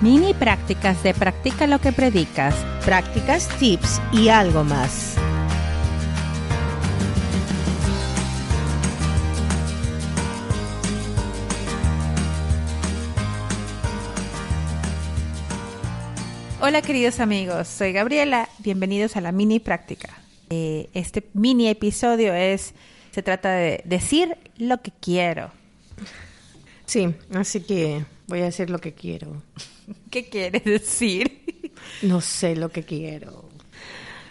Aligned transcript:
Mini 0.00 0.32
prácticas 0.32 1.02
de 1.02 1.12
Practica 1.12 1.66
lo 1.66 1.80
que 1.80 1.90
predicas. 1.90 2.54
Prácticas, 2.84 3.48
tips 3.58 4.00
y 4.12 4.28
algo 4.28 4.62
más. 4.62 5.16
Hola 16.60 16.80
queridos 16.80 17.18
amigos, 17.18 17.66
soy 17.66 17.92
Gabriela, 17.92 18.48
bienvenidos 18.58 19.16
a 19.16 19.20
la 19.20 19.32
mini 19.32 19.58
práctica. 19.58 20.10
Eh, 20.48 20.90
este 20.94 21.28
mini 21.34 21.66
episodio 21.66 22.34
es, 22.34 22.72
se 23.10 23.24
trata 23.24 23.50
de 23.50 23.82
decir 23.84 24.36
lo 24.58 24.80
que 24.80 24.92
quiero. 25.00 25.50
Sí, 26.86 27.16
así 27.34 27.62
que 27.62 28.04
voy 28.28 28.40
a 28.42 28.44
decir 28.44 28.70
lo 28.70 28.78
que 28.78 28.94
quiero. 28.94 29.42
¿Qué 30.10 30.28
quieres 30.28 30.64
decir? 30.64 31.72
No 32.02 32.20
sé 32.20 32.54
lo 32.54 32.68
que 32.68 32.84
quiero. 32.84 33.48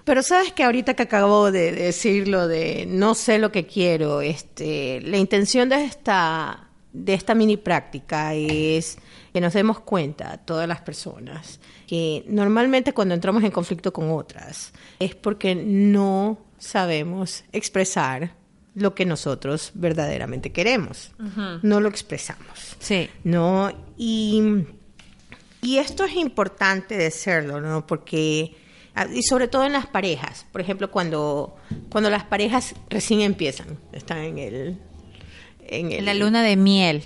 Pero 0.06 0.24
sabes 0.24 0.54
que 0.54 0.64
ahorita 0.64 0.94
que 0.94 1.04
acabo 1.04 1.52
de 1.52 1.74
decirlo 1.74 2.48
de 2.48 2.86
no 2.88 3.14
sé 3.14 3.40
lo 3.40 3.52
que 3.52 3.66
quiero, 3.66 4.22
este, 4.22 5.02
la 5.02 5.18
intención 5.18 5.68
de 5.68 5.84
esta, 5.84 6.70
de 6.94 7.14
esta 7.14 7.36
mini 7.36 7.58
práctica 7.58 8.34
es 8.34 8.98
que 9.34 9.42
nos 9.42 9.52
demos 9.54 9.82
cuenta, 9.82 10.38
todas 10.38 10.66
las 10.66 10.80
personas, 10.80 11.60
que 11.88 12.24
normalmente 12.28 12.94
cuando 12.94 13.16
entramos 13.16 13.44
en 13.44 13.52
conflicto 13.52 13.92
con 13.92 14.10
otras 14.12 14.72
es 15.00 15.14
porque 15.14 15.56
no 15.56 16.38
sabemos 16.58 17.44
expresar 17.52 18.34
lo 18.78 18.94
que 18.94 19.06
nosotros 19.06 19.72
verdaderamente 19.74 20.52
queremos. 20.52 21.12
No 21.64 21.80
lo 21.80 21.90
expresamos. 21.90 22.76
Sí. 22.80 23.10
¿No? 23.24 23.72
Y, 23.98 24.66
y 25.64 25.80
esto 25.80 26.06
es 26.06 26.16
importante 26.16 26.96
de 26.96 27.10
serlo, 27.10 27.60
¿no? 27.60 27.88
Porque, 27.88 28.56
ah, 28.94 29.08
y 29.12 29.24
sobre 29.24 29.48
todo 29.48 29.66
en 29.66 29.74
las 29.74 29.88
parejas, 29.88 30.46
por 30.52 30.62
ejemplo, 30.62 30.92
cuando, 30.92 31.56
cuando 31.90 32.12
las 32.12 32.24
parejas 32.26 32.76
recién 32.90 33.22
empiezan, 33.22 33.80
están 33.94 34.20
en 34.20 34.38
el... 34.38 34.78
En, 35.70 35.92
el, 35.92 36.06
la 36.06 36.14
luna 36.14 36.44
de 36.44 36.56
miel. 36.56 37.04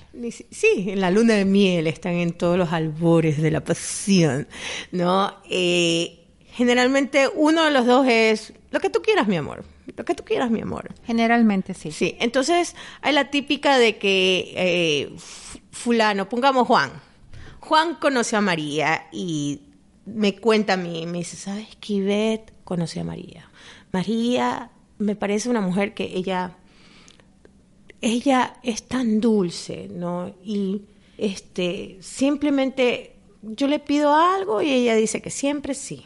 Sí, 0.52 0.88
en 0.90 1.00
la 1.00 1.10
luna 1.10 1.36
de 1.36 1.46
miel, 1.46 1.88
están 1.88 2.16
en 2.16 2.34
todos 2.34 2.58
los 2.58 2.74
albores 2.74 3.42
de 3.42 3.50
la 3.50 3.64
pasión, 3.64 4.46
¿no? 4.92 5.38
Eh, 5.50 6.28
generalmente 6.52 7.30
uno 7.34 7.64
de 7.64 7.72
los 7.72 7.86
dos 7.86 8.06
es 8.08 8.54
lo 8.72 8.80
que 8.82 8.90
tú 8.90 9.02
quieras, 9.02 9.28
mi 9.28 9.38
amor. 9.38 9.64
Lo 9.96 10.06
que 10.06 10.16
tú 10.16 10.24
quieras, 10.24 10.52
mi 10.52 10.62
amor. 10.62 10.94
Generalmente 11.06 11.74
sí. 11.74 11.92
Sí, 11.92 12.16
entonces 12.20 12.76
hay 13.02 13.14
la 13.14 13.30
típica 13.30 13.78
de 13.78 13.98
que 13.98 14.54
eh, 14.56 15.16
fulano, 15.72 16.30
pongamos 16.30 16.68
Juan. 16.68 16.92
Juan 17.60 17.96
conoció 17.96 18.38
a 18.38 18.42
María 18.42 19.08
y 19.12 19.62
me 20.06 20.36
cuenta 20.36 20.74
a 20.74 20.78
mí, 20.78 21.06
me 21.06 21.20
dice, 21.20 21.38
¿sabes 21.38 21.68
que 21.80 21.94
Ivette 21.94 22.54
conoció 22.64 23.02
a 23.02 23.06
María? 23.06 23.50
María 23.92 24.72
me 24.98 25.16
parece 25.16 25.50
una 25.50 25.62
mujer 25.62 25.94
que 25.94 26.04
ella, 26.04 26.58
ella 28.02 28.56
es 28.64 28.84
tan 28.84 29.20
dulce, 29.20 29.88
¿no? 29.90 30.34
Y 30.44 30.84
este, 31.18 31.98
simplemente 32.02 33.16
yo 33.42 33.68
le 33.68 33.80
pido 33.80 34.16
algo 34.16 34.62
y 34.62 34.72
ella 34.72 34.96
dice 34.96 35.22
que 35.22 35.30
siempre 35.30 35.74
sí. 35.74 36.06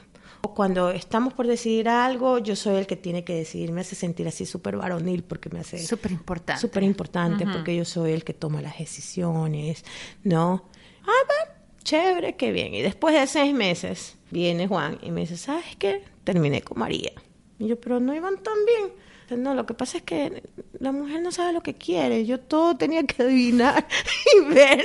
Cuando 0.54 0.92
estamos 0.92 1.34
por 1.34 1.48
decidir 1.48 1.90
algo, 1.90 2.38
yo 2.38 2.56
soy 2.56 2.76
el 2.76 2.88
que 2.88 2.96
tiene 2.96 3.24
que 3.24 3.34
decidir. 3.34 3.72
Me 3.72 3.82
hace 3.82 3.96
sentir 3.96 4.28
así 4.28 4.46
súper 4.46 4.78
varonil 4.78 5.24
porque 5.24 5.50
me 5.50 5.60
hace... 5.60 5.80
Súper 5.80 6.12
importante. 6.12 6.62
Súper 6.62 6.84
importante 6.84 7.46
porque 7.46 7.76
yo 7.76 7.86
soy 7.86 8.12
el 8.12 8.24
que 8.24 8.34
toma 8.34 8.62
las 8.62 8.78
decisiones, 8.78 9.84
¿no? 10.24 10.66
Ah, 11.04 11.08
va, 11.08 11.56
chévere, 11.84 12.36
qué 12.36 12.52
bien. 12.52 12.74
Y 12.74 12.82
después 12.82 13.16
de 13.16 13.26
seis 13.28 13.54
meses 13.54 14.18
viene 14.32 14.68
Juan 14.68 15.00
y 15.02 15.12
me 15.12 15.22
dice, 15.22 15.38
¿sabes 15.38 15.76
qué? 15.78 16.04
Terminé 16.24 16.62
con 16.62 16.80
María. 16.80 17.12
Y 17.60 17.68
yo, 17.68 17.80
pero 17.80 18.00
no 18.00 18.14
iban 18.14 18.38
tan 18.44 18.58
bien. 18.66 18.92
No, 19.32 19.56
lo 19.56 19.66
que 19.66 19.74
pasa 19.74 19.98
es 19.98 20.04
que 20.04 20.44
la 20.80 20.92
mujer 20.92 21.22
no 21.22 21.32
sabe 21.32 21.54
lo 21.54 21.62
que 21.62 21.74
quiere. 21.74 22.26
Yo 22.26 22.40
todo 22.40 22.78
tenía 22.78 23.04
que 23.04 23.24
adivinar 23.24 23.88
y 24.36 24.54
ver. 24.54 24.84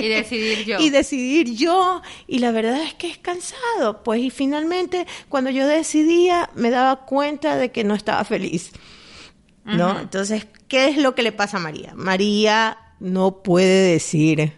Y 0.00 0.08
decidir 0.08 0.64
yo. 0.64 0.78
Y 0.78 0.90
decidir 0.90 1.54
yo. 1.54 2.02
Y 2.26 2.40
la 2.40 2.52
verdad 2.52 2.82
es 2.82 2.94
que 2.94 3.08
es 3.08 3.18
cansado. 3.18 4.02
Pues, 4.02 4.20
y 4.20 4.30
finalmente, 4.30 5.06
cuando 5.28 5.50
yo 5.50 5.66
decidía, 5.66 6.50
me 6.54 6.70
daba 6.70 7.06
cuenta 7.06 7.56
de 7.56 7.70
que 7.70 7.84
no 7.84 7.94
estaba 7.94 8.24
feliz. 8.24 8.72
¿No? 9.64 10.00
Entonces, 10.00 10.46
¿qué 10.68 10.88
es 10.88 10.96
lo 10.96 11.14
que 11.14 11.22
le 11.22 11.32
pasa 11.32 11.58
a 11.58 11.60
María? 11.60 11.92
María 11.94 12.78
no 12.98 13.42
puede 13.42 13.92
decir 13.92 14.52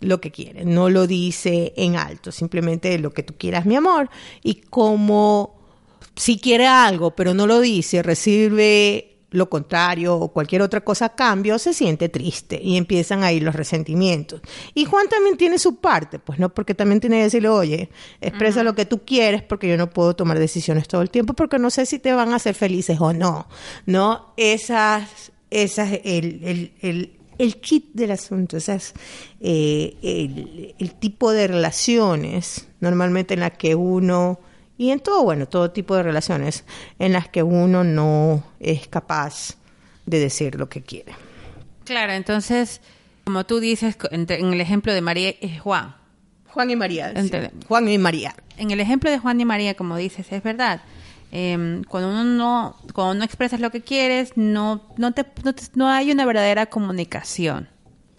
lo 0.00 0.20
que 0.20 0.30
quiere, 0.30 0.64
no 0.64 0.90
lo 0.90 1.06
dice 1.06 1.72
en 1.76 1.96
alto, 1.96 2.32
simplemente 2.32 2.98
lo 2.98 3.12
que 3.12 3.22
tú 3.22 3.34
quieras, 3.38 3.64
mi 3.64 3.76
amor. 3.76 4.10
Y 4.42 4.56
como 4.56 5.56
si 6.14 6.38
quiere 6.38 6.66
algo, 6.66 7.14
pero 7.14 7.34
no 7.34 7.46
lo 7.46 7.60
dice, 7.60 8.02
recibe 8.02 9.16
lo 9.30 9.50
contrario 9.50 10.16
o 10.16 10.28
cualquier 10.28 10.62
otra 10.62 10.80
cosa 10.82 11.06
a 11.06 11.14
cambio, 11.14 11.58
se 11.58 11.74
siente 11.74 12.08
triste 12.08 12.60
y 12.62 12.76
empiezan 12.76 13.22
ahí 13.22 13.40
los 13.40 13.54
resentimientos. 13.54 14.40
Y 14.74 14.84
Juan 14.84 15.08
también 15.08 15.36
tiene 15.36 15.58
su 15.58 15.76
parte, 15.76 16.18
pues 16.18 16.38
no, 16.38 16.48
porque 16.48 16.74
también 16.74 17.00
tiene 17.00 17.18
que 17.18 17.24
decirle, 17.24 17.48
oye, 17.48 17.90
expresa 18.20 18.62
lo 18.62 18.74
que 18.74 18.86
tú 18.86 19.04
quieres 19.04 19.42
porque 19.42 19.68
yo 19.68 19.76
no 19.76 19.90
puedo 19.90 20.14
tomar 20.14 20.38
decisiones 20.38 20.88
todo 20.88 21.02
el 21.02 21.10
tiempo 21.10 21.34
porque 21.34 21.58
no 21.58 21.70
sé 21.70 21.86
si 21.86 21.98
te 21.98 22.12
van 22.12 22.32
a 22.32 22.36
hacer 22.36 22.54
felices 22.54 22.98
o 23.00 23.12
no, 23.12 23.48
¿no? 23.84 24.32
Esas, 24.36 25.32
esas, 25.50 25.92
el, 26.04 26.40
el, 26.44 26.72
el, 26.80 27.12
el 27.38 27.60
kit 27.60 27.90
del 27.92 28.12
asunto, 28.12 28.56
esas, 28.56 28.94
eh, 29.40 29.96
el, 30.02 30.74
el 30.78 30.94
tipo 30.94 31.32
de 31.32 31.48
relaciones 31.48 32.68
normalmente 32.80 33.34
en 33.34 33.40
las 33.40 33.52
que 33.52 33.74
uno 33.74 34.38
y 34.78 34.90
en 34.90 35.00
todo, 35.00 35.22
bueno, 35.22 35.46
todo 35.46 35.70
tipo 35.70 35.96
de 35.96 36.02
relaciones 36.02 36.64
en 36.98 37.12
las 37.12 37.28
que 37.28 37.42
uno 37.42 37.84
no 37.84 38.42
es 38.60 38.88
capaz 38.88 39.56
de 40.04 40.20
decir 40.20 40.56
lo 40.56 40.68
que 40.68 40.82
quiere. 40.82 41.12
Claro, 41.84 42.12
entonces, 42.12 42.80
como 43.24 43.44
tú 43.44 43.60
dices, 43.60 43.96
en 44.10 44.52
el 44.52 44.60
ejemplo 44.60 44.92
de 44.92 45.00
María 45.00 45.34
es 45.40 45.60
Juan. 45.60 45.94
Juan 46.48 46.70
y 46.70 46.76
María. 46.76 47.12
Sí. 47.20 47.30
Juan 47.68 47.88
y 47.88 47.98
María. 47.98 48.34
En 48.56 48.70
el 48.70 48.80
ejemplo 48.80 49.10
de 49.10 49.18
Juan 49.18 49.40
y 49.40 49.44
María, 49.44 49.74
como 49.74 49.96
dices, 49.96 50.26
es 50.30 50.42
verdad. 50.42 50.80
Eh, 51.32 51.82
cuando 51.88 52.08
uno 52.10 52.24
no, 52.24 52.76
cuando 52.94 53.14
no 53.14 53.24
expresas 53.24 53.60
lo 53.60 53.70
que 53.70 53.82
quieres, 53.82 54.32
no, 54.36 54.82
no, 54.96 55.12
te, 55.12 55.26
no, 55.44 55.54
te, 55.54 55.64
no 55.74 55.88
hay 55.88 56.10
una 56.10 56.24
verdadera 56.24 56.66
comunicación. 56.66 57.68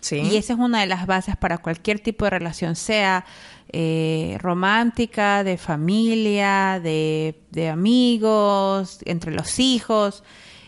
Sí. 0.01 0.17
Y 0.17 0.37
esa 0.37 0.53
es 0.53 0.59
una 0.59 0.81
de 0.81 0.87
las 0.87 1.07
bases 1.07 1.35
para 1.35 1.57
cualquier 1.57 1.99
tipo 1.99 2.25
de 2.25 2.31
relación, 2.31 2.75
sea 2.75 3.25
eh, 3.69 4.37
romántica, 4.39 5.43
de 5.43 5.57
familia, 5.57 6.79
de, 6.81 7.41
de, 7.51 7.69
amigos, 7.69 8.99
entre 9.05 9.31
los 9.31 9.59
hijos. 9.59 10.23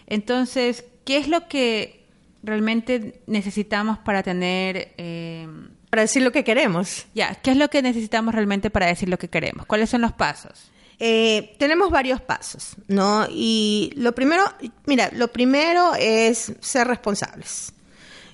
Entonces, 0.07 0.85
¿qué 1.05 1.17
es 1.17 1.27
lo 1.27 1.47
que 1.47 2.05
realmente 2.43 3.21
necesitamos 3.27 3.97
para 3.99 4.23
tener... 4.23 4.93
Eh, 4.97 5.47
para 5.89 6.03
decir 6.03 6.21
lo 6.21 6.31
que 6.31 6.43
queremos. 6.43 7.07
Ya, 7.15 7.33
¿qué 7.35 7.51
es 7.51 7.57
lo 7.57 7.69
que 7.69 7.81
necesitamos 7.81 8.35
realmente 8.35 8.69
para 8.69 8.85
decir 8.85 9.09
lo 9.09 9.17
que 9.17 9.27
queremos? 9.27 9.65
¿Cuáles 9.65 9.89
son 9.89 10.01
los 10.01 10.13
pasos? 10.13 10.71
Eh, 10.99 11.55
tenemos 11.57 11.89
varios 11.89 12.21
pasos, 12.21 12.75
¿no? 12.87 13.25
Y 13.31 13.91
lo 13.95 14.13
primero, 14.13 14.43
mira, 14.85 15.09
lo 15.13 15.29
primero 15.29 15.93
es 15.97 16.53
ser 16.59 16.87
responsables. 16.87 17.73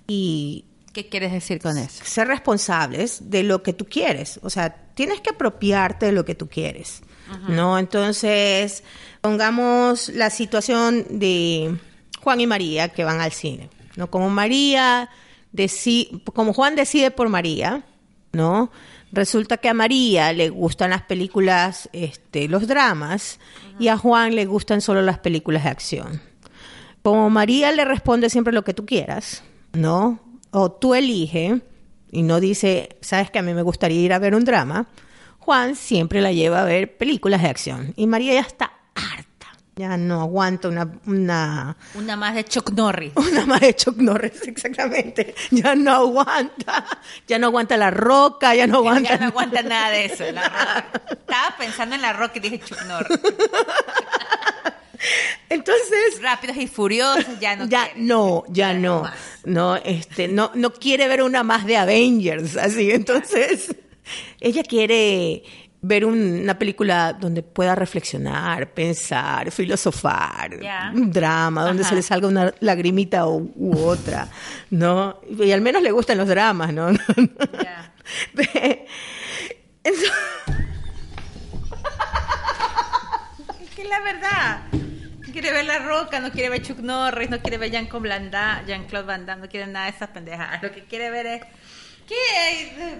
Y 0.07 0.65
¿Qué 0.95 1.09
quieres 1.09 1.33
decir 1.33 1.59
con 1.59 1.77
eso? 1.77 2.05
Ser 2.05 2.29
responsables 2.29 3.29
de 3.29 3.43
lo 3.43 3.61
que 3.63 3.73
tú 3.73 3.83
quieres. 3.83 4.39
O 4.43 4.49
sea, 4.49 4.73
tienes 4.93 5.19
que 5.19 5.31
apropiarte 5.31 6.05
de 6.05 6.13
lo 6.13 6.23
que 6.23 6.35
tú 6.35 6.47
quieres. 6.47 7.01
¿No? 7.49 7.77
Entonces, 7.77 8.81
pongamos 9.19 10.07
la 10.07 10.29
situación 10.29 11.05
de 11.09 11.75
Juan 12.21 12.39
y 12.39 12.47
María 12.47 12.87
que 12.87 13.03
van 13.03 13.19
al 13.19 13.33
cine. 13.33 13.69
¿No? 13.97 14.09
Como 14.09 14.29
María 14.29 15.09
decide, 15.51 16.21
como 16.33 16.53
Juan 16.53 16.77
decide 16.77 17.11
por 17.11 17.27
María, 17.27 17.83
¿no? 18.31 18.71
Resulta 19.11 19.57
que 19.57 19.67
a 19.67 19.73
María 19.73 20.31
le 20.31 20.47
gustan 20.47 20.91
las 20.91 21.01
películas, 21.01 21.89
este, 21.91 22.47
los 22.47 22.67
dramas, 22.67 23.41
y 23.79 23.89
a 23.89 23.97
Juan 23.97 24.33
le 24.33 24.45
gustan 24.45 24.79
solo 24.79 25.01
las 25.01 25.19
películas 25.19 25.65
de 25.65 25.71
acción. 25.71 26.21
Como 27.03 27.29
María 27.29 27.73
le 27.73 27.83
responde 27.83 28.29
siempre 28.29 28.53
lo 28.53 28.63
que 28.63 28.73
tú 28.73 28.85
quieras, 28.85 29.43
¿no? 29.73 30.21
O 30.55 30.71
tú 30.71 30.95
eliges 30.95 31.61
y 32.11 32.23
no 32.23 32.39
dice, 32.39 32.97
sabes 33.01 33.29
que 33.29 33.39
a 33.39 33.41
mí 33.41 33.53
me 33.53 33.61
gustaría 33.61 33.99
ir 33.99 34.13
a 34.13 34.19
ver 34.19 34.35
un 34.35 34.45
drama, 34.45 34.87
Juan 35.39 35.75
siempre 35.75 36.21
la 36.21 36.31
lleva 36.31 36.61
a 36.61 36.65
ver 36.65 36.97
películas 36.97 37.41
de 37.41 37.49
acción. 37.49 37.93
Y 37.97 38.07
María 38.07 38.35
ya 38.35 38.39
está 38.39 38.71
harta. 38.95 39.47
Ya 39.75 39.97
no 39.97 40.21
aguanta 40.21 40.69
una, 40.69 40.89
una, 41.05 41.75
Una 41.93 42.15
más 42.15 42.35
de 42.35 42.45
Chuck 42.45 42.71
Norris. 42.71 43.11
una 43.15 43.45
más 43.45 43.59
de 43.59 43.75
Chuck 43.75 43.97
Norris, 43.97 44.47
exactamente. 44.47 45.35
Ya 45.51 45.75
no 45.75 45.91
aguanta. 45.91 46.85
Ya 47.27 47.37
no 47.37 47.47
aguanta 47.47 47.75
la 47.75 47.91
roca, 47.91 48.55
ya 48.55 48.65
no 48.65 48.77
aguanta. 48.77 49.09
Ya 49.09 49.17
no 49.17 49.25
aguanta 49.27 49.61
nada 49.61 49.89
de 49.89 50.05
eso. 50.05 50.23
La 50.31 50.47
roca. 50.47 51.01
Estaba 51.11 51.57
pensando 51.57 51.95
en 51.95 52.01
la 52.01 52.13
roca 52.13 52.33
y 52.35 52.39
dije 52.39 52.59
Chuck 52.59 52.81
Norris. 52.85 53.19
Entonces, 55.49 56.21
Rápidos 56.21 56.57
y 56.57 56.67
furiosos, 56.67 57.39
ya 57.39 57.55
no 57.55 57.65
ya 57.67 57.85
quiere. 57.85 58.01
no, 58.01 58.43
ya 58.49 58.73
Ya 58.73 58.79
no 58.79 59.09
no. 59.45 59.75
este, 59.77 60.27
no, 60.27 60.51
no 60.55 60.73
quiere 60.73 61.07
ver 61.07 61.21
una 61.21 61.43
más 61.43 61.65
de 61.65 61.77
Avengers, 61.77 62.57
así. 62.57 62.91
Entonces, 62.91 63.73
ella 64.39 64.63
quiere 64.63 65.43
ver 65.81 66.03
un- 66.05 66.41
una 66.41 66.57
película 66.57 67.13
donde 67.13 67.43
pueda 67.43 67.75
reflexionar, 67.75 68.73
pensar, 68.73 69.51
filosofar, 69.51 70.59
Ya. 70.59 70.91
un 70.95 71.11
drama, 71.11 71.63
donde 71.63 71.83
Ajá. 71.83 71.89
se 71.89 71.95
le 71.95 72.01
salga 72.01 72.27
una 72.27 72.51
lagrimita 72.59 73.27
u, 73.27 73.51
u 73.55 73.77
otra, 73.83 74.27
¿no? 74.71 75.19
Y 75.39 75.51
al 75.51 75.61
menos 75.61 75.83
le 75.83 75.91
gustan 75.91 76.17
los 76.17 76.27
dramas, 76.27 76.73
¿no? 76.73 76.87
Entonces, 79.83 80.11
Es 83.61 83.69
que 83.75 83.83
la 83.85 83.99
verdad. 83.99 84.61
Quiere 85.35 85.51
ver 85.51 85.65
La 85.65 85.79
Roca, 85.79 86.21
no 86.21 86.31
quiere 86.31 86.47
ver 86.47 86.61
Chuck 86.61 86.79
Norris, 86.79 87.29
no 87.29 87.41
quiere 87.41 87.57
ver 87.57 87.69
Jean-Claude 87.69 88.07
Van 89.05 89.25
Damme, 89.25 89.41
no 89.41 89.49
quiere 89.49 89.67
nada 89.67 89.87
de 89.87 89.91
esas 89.91 90.07
pendejadas. 90.11 90.63
Lo 90.63 90.71
que 90.71 90.85
quiere 90.85 91.09
ver 91.09 91.25
es... 91.25 91.41
¿Qué 92.07 92.15
hay 92.39 92.65
de 92.75 92.97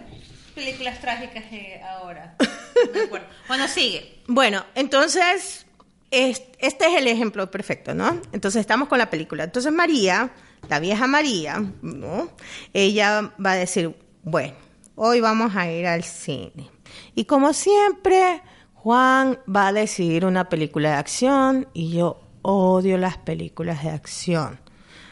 películas 0.54 1.00
trágicas 1.00 1.46
ahora? 1.90 2.36
No. 2.40 3.20
Bueno, 3.48 3.68
sigue. 3.70 4.22
Bueno, 4.28 4.66
entonces, 4.76 5.66
es- 6.12 6.42
este 6.60 6.88
es 6.88 6.98
el 6.98 7.08
ejemplo 7.08 7.50
perfecto, 7.50 7.94
¿no? 7.96 8.20
Entonces 8.34 8.60
estamos 8.60 8.90
con 8.90 8.98
la 8.98 9.10
película. 9.10 9.46
Entonces 9.46 9.72
María, 9.72 10.30
la 10.68 10.80
vieja 10.82 11.08
María, 11.08 11.64
¿no? 11.82 12.32
Ella 12.74 13.32
va 13.44 13.52
a 13.54 13.56
decir, 13.56 13.96
bueno, 14.24 14.56
hoy 14.96 15.22
vamos 15.22 15.56
a 15.56 15.72
ir 15.72 15.88
al 15.88 16.04
cine. 16.04 16.70
Y 17.16 17.24
como 17.24 17.54
siempre, 17.54 18.42
Juan 18.74 19.40
va 19.48 19.68
a 19.68 19.74
decidir 19.74 20.26
una 20.26 20.50
película 20.50 20.90
de 20.90 20.96
acción 20.98 21.70
y 21.74 21.92
yo 21.94 22.22
odio 22.46 22.98
las 22.98 23.18
películas 23.18 23.84
de 23.84 23.90
acción. 23.90 24.60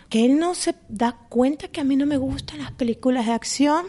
Que 0.10 0.26
él 0.26 0.38
no 0.38 0.54
se 0.54 0.76
da 0.88 1.18
cuenta 1.30 1.68
que 1.68 1.82
a 1.82 1.84
mí 1.84 1.96
no 1.96 2.06
me 2.06 2.18
gustan 2.18 2.60
las 2.60 2.72
películas 2.72 3.26
de 3.26 3.32
acción. 3.32 3.88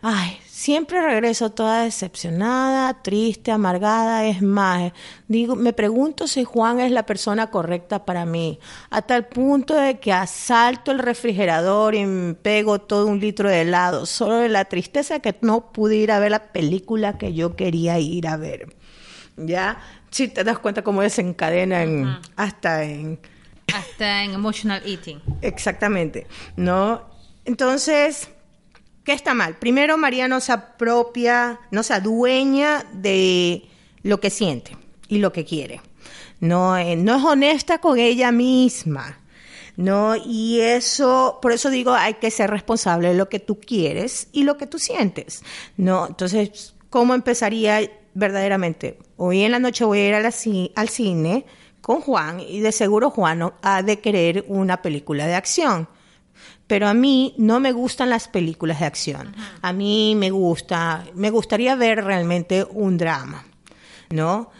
Ay, 0.00 0.38
siempre 0.46 1.02
regreso 1.02 1.50
toda 1.50 1.82
decepcionada, 1.82 3.02
triste, 3.02 3.50
amargada. 3.50 4.26
Es 4.26 4.42
más, 4.42 4.92
digo, 5.26 5.56
me 5.56 5.72
pregunto 5.72 6.28
si 6.28 6.44
Juan 6.44 6.78
es 6.78 6.92
la 6.92 7.04
persona 7.04 7.50
correcta 7.50 8.04
para 8.04 8.24
mí, 8.24 8.60
a 8.90 9.02
tal 9.02 9.26
punto 9.26 9.74
de 9.74 9.98
que 9.98 10.12
asalto 10.12 10.92
el 10.92 11.00
refrigerador 11.00 11.96
y 11.96 12.06
me 12.06 12.34
pego 12.34 12.80
todo 12.80 13.08
un 13.08 13.18
litro 13.18 13.50
de 13.50 13.62
helado, 13.62 14.06
solo 14.06 14.36
de 14.36 14.48
la 14.48 14.66
tristeza 14.66 15.18
que 15.18 15.34
no 15.40 15.72
pude 15.72 15.96
ir 15.96 16.12
a 16.12 16.20
ver 16.20 16.30
la 16.30 16.52
película 16.52 17.18
que 17.18 17.34
yo 17.34 17.56
quería 17.56 17.98
ir 17.98 18.28
a 18.28 18.36
ver. 18.36 18.68
¿Ya? 19.38 19.78
Si 20.10 20.28
te 20.28 20.44
das 20.44 20.58
cuenta 20.58 20.82
cómo 20.82 21.02
desencadena 21.02 21.82
en, 21.82 22.18
hasta 22.36 22.84
en, 22.84 23.20
Hasta 23.74 24.24
en 24.24 24.32
Emotional 24.32 24.82
Eating. 24.84 25.20
Exactamente, 25.42 26.26
¿no? 26.56 27.02
Entonces, 27.44 28.28
¿qué 29.04 29.12
está 29.12 29.34
mal? 29.34 29.56
Primero, 29.56 29.96
María 29.96 30.28
no 30.28 30.40
se 30.40 30.52
apropia, 30.52 31.60
no 31.70 31.82
se 31.82 31.94
adueña 31.94 32.84
de 32.92 33.68
lo 34.02 34.20
que 34.20 34.30
siente 34.30 34.76
y 35.08 35.18
lo 35.18 35.32
que 35.32 35.44
quiere. 35.44 35.80
No, 36.40 36.76
eh, 36.76 36.96
no 36.96 37.16
es 37.16 37.24
honesta 37.24 37.78
con 37.78 37.98
ella 37.98 38.32
misma. 38.32 39.18
No, 39.76 40.16
y 40.16 40.60
eso, 40.60 41.38
por 41.40 41.52
eso 41.52 41.70
digo, 41.70 41.92
hay 41.92 42.14
que 42.14 42.32
ser 42.32 42.50
responsable 42.50 43.08
de 43.08 43.14
lo 43.14 43.28
que 43.28 43.38
tú 43.38 43.60
quieres 43.60 44.26
y 44.32 44.42
lo 44.42 44.56
que 44.56 44.66
tú 44.66 44.78
sientes. 44.80 45.44
No, 45.76 46.08
entonces, 46.08 46.74
¿cómo 46.90 47.14
empezaría 47.14 47.88
verdaderamente? 48.18 48.98
Hoy 49.16 49.42
en 49.42 49.52
la 49.52 49.58
noche 49.58 49.84
voy 49.84 49.98
a 50.00 50.08
ir 50.08 50.14
a 50.14 50.20
la 50.20 50.30
ci- 50.30 50.72
al 50.74 50.88
cine 50.88 51.44
con 51.80 52.00
Juan 52.00 52.40
y 52.40 52.60
de 52.60 52.72
seguro 52.72 53.10
Juan 53.10 53.38
no- 53.38 53.54
ha 53.62 53.82
de 53.82 54.00
querer 54.00 54.44
una 54.48 54.82
película 54.82 55.26
de 55.26 55.34
acción. 55.34 55.88
Pero 56.66 56.86
a 56.86 56.94
mí 56.94 57.34
no 57.38 57.60
me 57.60 57.72
gustan 57.72 58.10
las 58.10 58.28
películas 58.28 58.80
de 58.80 58.86
acción. 58.86 59.34
A 59.62 59.72
mí 59.72 60.14
me 60.16 60.30
gusta, 60.30 61.04
me 61.14 61.30
gustaría 61.30 61.74
ver 61.76 62.04
realmente 62.04 62.66
un 62.70 62.98
drama, 62.98 63.46
¿no? 64.10 64.50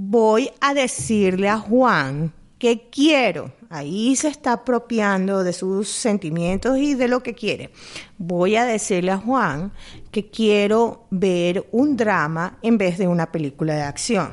Voy 0.00 0.50
a 0.60 0.72
decirle 0.74 1.48
a 1.48 1.58
Juan 1.58 2.32
que 2.58 2.88
quiero. 2.90 3.52
Ahí 3.70 4.16
se 4.16 4.28
está 4.28 4.52
apropiando 4.52 5.44
de 5.44 5.52
sus 5.52 5.88
sentimientos 5.88 6.78
y 6.78 6.94
de 6.94 7.08
lo 7.08 7.22
que 7.22 7.34
quiere. 7.34 7.70
Voy 8.16 8.56
a 8.56 8.64
decirle 8.64 9.12
a 9.12 9.18
Juan 9.18 9.72
que 10.10 10.30
quiero 10.30 11.06
ver 11.10 11.66
un 11.72 11.96
drama 11.96 12.58
en 12.62 12.78
vez 12.78 12.98
de 12.98 13.06
una 13.06 13.30
película 13.30 13.74
de 13.74 13.82
acción, 13.82 14.32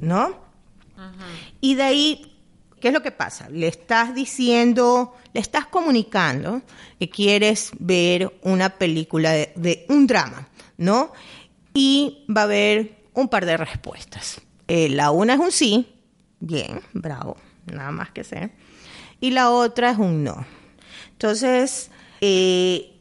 ¿no? 0.00 0.50
Y 1.60 1.74
de 1.74 1.82
ahí, 1.82 2.36
¿qué 2.80 2.88
es 2.88 2.94
lo 2.94 3.02
que 3.02 3.10
pasa? 3.10 3.48
Le 3.50 3.68
estás 3.68 4.14
diciendo, 4.14 5.14
le 5.32 5.40
estás 5.40 5.66
comunicando 5.66 6.62
que 6.98 7.08
quieres 7.08 7.70
ver 7.78 8.32
una 8.42 8.70
película 8.70 9.32
de, 9.32 9.52
de 9.56 9.86
un 9.88 10.06
drama, 10.06 10.48
¿no? 10.76 11.12
Y 11.74 12.24
va 12.34 12.42
a 12.42 12.44
haber 12.44 13.00
un 13.14 13.28
par 13.28 13.46
de 13.46 13.56
respuestas. 13.56 14.40
Eh, 14.68 14.88
la 14.88 15.10
una 15.10 15.34
es 15.34 15.40
un 15.40 15.52
sí, 15.52 15.94
bien, 16.38 16.80
bravo, 16.92 17.36
nada 17.66 17.90
más 17.90 18.10
que 18.10 18.24
sé. 18.24 18.50
Y 19.20 19.30
la 19.32 19.50
otra 19.50 19.90
es 19.90 19.98
un 19.98 20.24
no. 20.24 20.44
Entonces, 21.12 21.90
eh, 22.20 22.92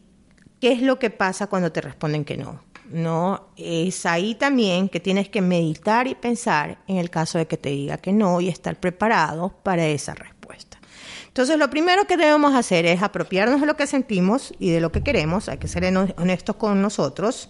¿qué 0.60 0.72
es 0.72 0.82
lo 0.82 1.00
que 1.00 1.10
pasa 1.10 1.48
cuando 1.48 1.72
te 1.72 1.82
responden 1.82 2.26
que 2.26 2.38
no? 2.38 2.62
No, 2.92 3.50
es 3.56 4.06
ahí 4.08 4.34
también 4.36 4.90
que 4.90 5.00
tienes 5.00 5.30
que 5.30 5.42
meditar 5.42 6.08
y 6.08 6.16
pensar 6.16 6.80
en 6.88 6.98
el 6.98 7.10
caso 7.12 7.38
de 7.38 7.46
que 7.46 7.56
te 7.58 7.70
diga 7.70 7.98
que 7.98 8.12
no 8.12 8.42
y 8.42 8.50
estar 8.50 8.80
preparado 8.80 9.50
para 9.64 9.86
esa 9.88 10.16
respuesta. 10.16 10.80
Entonces, 11.28 11.58
lo 11.60 11.70
primero 11.70 12.06
que 12.06 12.18
debemos 12.18 12.56
hacer 12.56 12.86
es 12.88 13.04
apropiarnos 13.04 13.62
de 13.62 13.68
lo 13.68 13.78
que 13.78 13.86
sentimos 13.86 14.54
y 14.60 14.72
de 14.72 14.82
lo 14.82 14.92
que 14.92 15.04
queremos. 15.04 15.48
Hay 15.48 15.60
que 15.60 15.68
ser 15.68 15.84
hon- 15.86 16.14
honestos 16.18 16.56
con 16.56 16.82
nosotros. 16.82 17.50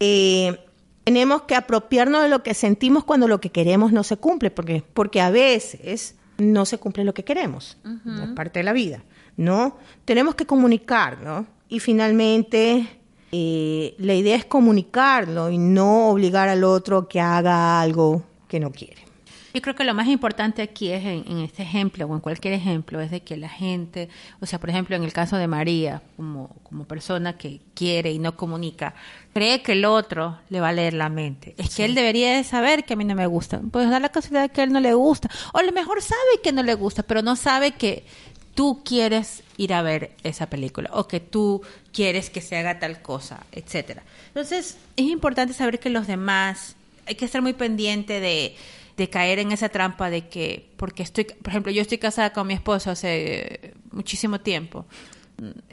Eh, 0.00 0.58
tenemos 1.04 1.42
que 1.42 1.54
apropiarnos 1.54 2.22
de 2.22 2.28
lo 2.28 2.42
que 2.42 2.54
sentimos 2.54 3.04
cuando 3.04 3.28
lo 3.28 3.40
que 3.40 3.50
queremos 3.50 3.92
no 3.92 4.02
se 4.04 4.16
cumple, 4.16 4.50
porque, 4.50 4.84
porque 4.94 5.20
a 5.20 5.30
veces 5.30 6.16
no 6.38 6.64
se 6.64 6.78
cumple 6.78 7.04
lo 7.04 7.14
que 7.14 7.24
queremos. 7.24 7.78
Es 8.22 8.28
parte 8.34 8.60
de 8.60 8.64
la 8.64 8.72
vida, 8.72 9.02
¿no? 9.36 9.76
Tenemos 10.04 10.34
que 10.34 10.46
comunicar, 10.46 11.20
¿no? 11.22 11.46
Y 11.68 11.80
finalmente, 11.80 12.88
eh, 13.32 13.94
la 13.98 14.14
idea 14.14 14.36
es 14.36 14.44
comunicarlo 14.44 15.50
y 15.50 15.58
no 15.58 16.08
obligar 16.08 16.48
al 16.48 16.64
otro 16.64 17.08
que 17.08 17.20
haga 17.20 17.80
algo 17.80 18.22
que 18.48 18.58
no 18.60 18.70
quiere. 18.72 19.09
Yo 19.52 19.60
creo 19.62 19.74
que 19.74 19.84
lo 19.84 19.94
más 19.94 20.08
importante 20.08 20.62
aquí 20.62 20.90
es 20.90 21.04
en, 21.04 21.24
en 21.26 21.38
este 21.40 21.62
ejemplo 21.62 22.06
o 22.06 22.14
en 22.14 22.20
cualquier 22.20 22.54
ejemplo 22.54 23.00
es 23.00 23.10
de 23.10 23.20
que 23.20 23.36
la 23.36 23.48
gente, 23.48 24.08
o 24.40 24.46
sea, 24.46 24.60
por 24.60 24.70
ejemplo, 24.70 24.96
en 24.96 25.02
el 25.02 25.12
caso 25.12 25.36
de 25.36 25.46
María, 25.46 26.02
como, 26.16 26.48
como 26.62 26.84
persona 26.84 27.36
que 27.36 27.60
quiere 27.74 28.12
y 28.12 28.18
no 28.18 28.36
comunica, 28.36 28.94
cree 29.32 29.62
que 29.62 29.72
el 29.72 29.84
otro 29.84 30.38
le 30.50 30.60
va 30.60 30.68
a 30.68 30.72
leer 30.72 30.94
la 30.94 31.08
mente. 31.08 31.54
Es 31.58 31.74
que 31.74 31.84
él 31.84 31.94
debería 31.94 32.36
de 32.36 32.44
saber 32.44 32.84
que 32.84 32.94
a 32.94 32.96
mí 32.96 33.04
no 33.04 33.14
me 33.14 33.26
gusta. 33.26 33.60
Pues 33.70 33.90
da 33.90 34.00
la 34.00 34.10
casualidad 34.10 34.42
de 34.42 34.48
que 34.50 34.60
a 34.60 34.64
él 34.64 34.72
no 34.72 34.80
le 34.80 34.94
gusta. 34.94 35.28
O 35.52 35.58
a 35.58 35.62
lo 35.62 35.72
mejor 35.72 36.02
sabe 36.02 36.40
que 36.42 36.52
no 36.52 36.62
le 36.62 36.74
gusta, 36.74 37.02
pero 37.02 37.22
no 37.22 37.36
sabe 37.36 37.72
que 37.72 38.04
tú 38.54 38.82
quieres 38.84 39.42
ir 39.56 39.72
a 39.72 39.82
ver 39.82 40.12
esa 40.22 40.48
película 40.48 40.90
o 40.92 41.06
que 41.06 41.20
tú 41.20 41.62
quieres 41.92 42.30
que 42.30 42.40
se 42.40 42.56
haga 42.56 42.78
tal 42.78 43.02
cosa, 43.02 43.44
etcétera. 43.52 44.02
Entonces, 44.28 44.76
es 44.96 45.06
importante 45.06 45.54
saber 45.54 45.78
que 45.78 45.90
los 45.90 46.06
demás, 46.06 46.76
hay 47.06 47.14
que 47.14 47.24
estar 47.24 47.42
muy 47.42 47.52
pendiente 47.52 48.20
de, 48.20 48.56
de 48.96 49.08
caer 49.10 49.38
en 49.38 49.52
esa 49.52 49.68
trampa 49.68 50.10
de 50.10 50.28
que, 50.28 50.70
porque 50.76 51.02
estoy, 51.02 51.24
por 51.24 51.48
ejemplo, 51.48 51.72
yo 51.72 51.82
estoy 51.82 51.98
casada 51.98 52.32
con 52.32 52.46
mi 52.46 52.54
esposo 52.54 52.90
hace 52.90 53.74
muchísimo 53.92 54.40
tiempo 54.40 54.86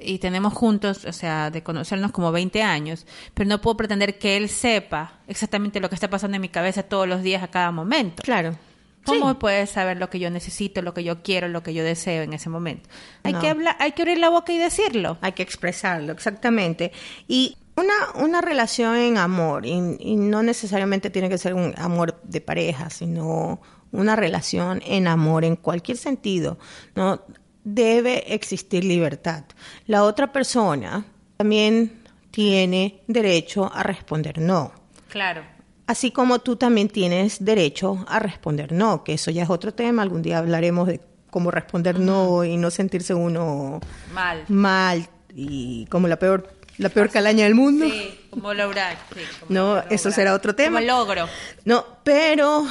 y 0.02 0.20
tenemos 0.20 0.54
juntos, 0.54 1.04
o 1.06 1.12
sea, 1.12 1.50
de 1.52 1.62
conocernos 1.62 2.12
como 2.14 2.32
20 2.32 2.62
años, 2.64 3.06
pero 3.34 3.50
no 3.50 3.60
puedo 3.60 3.76
pretender 3.76 4.18
que 4.18 4.38
él 4.38 4.48
sepa 4.48 5.20
exactamente 5.28 5.80
lo 5.82 5.90
que 5.90 5.96
está 5.96 6.10
pasando 6.10 6.36
en 6.36 6.42
mi 6.42 6.50
cabeza 6.50 6.84
todos 6.84 7.08
los 7.08 7.22
días 7.22 7.44
a 7.44 7.50
cada 7.50 7.72
momento. 7.72 8.24
Claro. 8.24 8.56
¿Cómo 9.04 9.30
Sí. 9.32 9.38
puedes 9.40 9.70
saber 9.70 9.98
lo 9.98 10.10
que 10.10 10.20
yo 10.20 10.30
necesito, 10.30 10.82
lo 10.82 10.94
que 10.94 11.04
yo 11.04 11.22
quiero, 11.24 11.48
lo 11.48 11.64
que 11.64 11.74
yo 11.74 11.84
deseo 11.84 12.24
en 12.24 12.34
ese 12.34 12.50
momento? 12.50 12.90
Hay 13.24 13.34
No. 13.34 13.40
que 13.42 13.50
hablar, 13.50 13.76
hay 13.80 13.94
que 13.94 14.02
abrir 14.04 14.18
la 14.20 14.30
boca 14.30 14.52
y 14.54 14.58
decirlo. 14.58 15.18
Hay 15.22 15.32
que 15.34 15.44
expresarlo, 15.44 16.12
exactamente. 16.14 16.92
Y 17.28 17.58
una, 17.78 18.26
una 18.26 18.42
relación 18.42 18.96
en 18.96 19.18
amor, 19.18 19.66
y, 19.66 19.72
y 20.00 20.16
no 20.16 20.44
necesariamente 20.44 21.10
tiene 21.10 21.30
que 21.30 21.38
ser 21.38 21.54
un 21.54 21.74
amor 21.78 22.20
de 22.24 22.42
pareja, 22.42 22.90
sino 22.90 23.62
una 23.92 24.16
relación 24.16 24.82
en 24.86 25.08
amor 25.08 25.46
en 25.46 25.56
cualquier 25.56 25.98
sentido, 25.98 26.58
¿no? 26.96 27.22
debe 27.64 28.34
existir 28.34 28.86
libertad. 28.86 29.44
La 29.88 30.04
otra 30.04 30.32
persona 30.32 31.06
también 31.36 32.02
tiene 32.32 33.02
derecho 33.08 33.70
a 33.74 33.84
responder 33.84 34.40
no. 34.40 34.72
Claro. 35.10 35.42
Así 35.86 36.12
como 36.12 36.40
tú 36.40 36.56
también 36.56 36.88
tienes 36.88 37.44
derecho 37.44 38.06
a 38.08 38.20
responder 38.20 38.72
no, 38.72 39.04
que 39.04 39.14
eso 39.14 39.32
ya 39.32 39.44
es 39.44 39.50
otro 39.50 39.74
tema. 39.74 40.02
Algún 40.02 40.22
día 40.22 40.38
hablaremos 40.38 40.88
de 40.88 41.02
cómo 41.30 41.52
responder 41.52 42.00
no 42.00 42.46
y 42.46 42.56
no 42.56 42.72
sentirse 42.72 43.14
uno 43.14 43.82
Mal. 44.14 44.46
mal 44.48 45.08
y 45.36 45.86
como 45.88 46.08
la 46.08 46.18
peor 46.18 46.57
la 46.78 46.90
peor 46.90 47.10
calaña 47.10 47.46
del 47.46 47.56
mundo. 47.56 47.86
Sí, 47.86 48.20
como 48.30 48.54
lograr. 48.54 48.98
sí, 49.14 49.22
como 49.40 49.54
No, 49.54 49.68
lograr. 49.76 49.94
eso 49.94 50.12
será 50.12 50.34
otro 50.34 50.56
tema. 50.56 50.80
Como 50.80 50.92
logro. 50.92 51.28
No, 51.66 51.86
pero 52.04 52.66